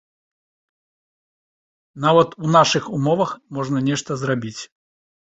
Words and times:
Нават 2.05 2.29
у 2.45 2.49
нашых 2.55 2.87
умовах 2.99 3.33
можна 3.59 3.77
нешта 3.91 4.17
зрабіць. 4.23 4.57